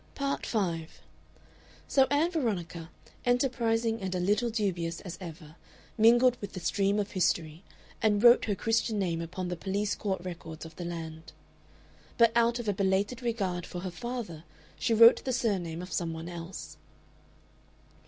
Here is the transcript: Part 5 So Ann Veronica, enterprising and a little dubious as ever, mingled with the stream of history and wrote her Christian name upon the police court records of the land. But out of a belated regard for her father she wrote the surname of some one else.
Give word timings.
Part 0.15 0.47
5 0.47 0.99
So 1.87 2.05
Ann 2.05 2.31
Veronica, 2.31 2.89
enterprising 3.23 4.01
and 4.01 4.15
a 4.15 4.19
little 4.19 4.49
dubious 4.49 4.99
as 5.01 5.15
ever, 5.21 5.57
mingled 5.95 6.41
with 6.41 6.53
the 6.53 6.59
stream 6.59 6.97
of 6.97 7.11
history 7.11 7.63
and 8.01 8.23
wrote 8.23 8.45
her 8.45 8.55
Christian 8.55 8.97
name 8.97 9.21
upon 9.21 9.49
the 9.49 9.55
police 9.55 9.93
court 9.93 10.25
records 10.25 10.65
of 10.65 10.75
the 10.75 10.85
land. 10.85 11.33
But 12.17 12.31
out 12.35 12.57
of 12.57 12.67
a 12.67 12.73
belated 12.73 13.21
regard 13.21 13.63
for 13.67 13.81
her 13.81 13.91
father 13.91 14.43
she 14.75 14.95
wrote 14.95 15.23
the 15.23 15.31
surname 15.31 15.83
of 15.83 15.93
some 15.93 16.13
one 16.13 16.27
else. 16.29 16.77